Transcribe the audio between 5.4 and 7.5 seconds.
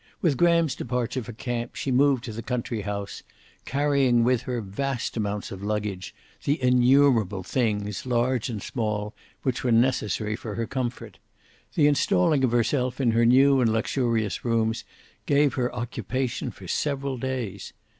of luggage, the innumerable